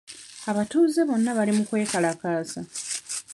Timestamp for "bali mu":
1.37-1.63